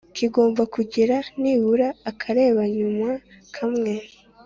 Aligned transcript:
kigomba 0.15 0.61
kugira 0.75 1.15
nibura 1.41 1.87
akarebanyuma 2.11 3.09
kamwe 3.55 3.91